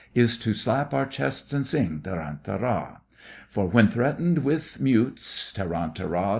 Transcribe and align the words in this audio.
Is 0.15 0.35
to 0.39 0.55
slap 0.55 0.95
our 0.95 1.05
chests 1.05 1.53
and 1.53 1.63
sing, 1.63 2.01
Tarantara! 2.03 3.01
For 3.47 3.67
when 3.67 3.87
threatened 3.87 4.39
with 4.39 4.79
meutes, 4.79 5.53
Tarantara! 5.53 6.29